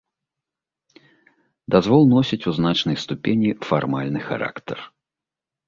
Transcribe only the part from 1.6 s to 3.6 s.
Дазвол носіць у значнай ступені